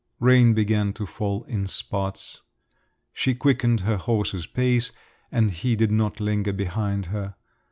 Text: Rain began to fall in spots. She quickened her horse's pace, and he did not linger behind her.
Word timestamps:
Rain 0.19 0.55
began 0.55 0.93
to 0.93 1.05
fall 1.05 1.43
in 1.43 1.67
spots. 1.67 2.41
She 3.13 3.35
quickened 3.35 3.81
her 3.81 3.97
horse's 3.97 4.47
pace, 4.47 4.91
and 5.31 5.51
he 5.51 5.75
did 5.75 5.91
not 5.91 6.19
linger 6.19 6.53
behind 6.53 7.05
her. 7.13 7.35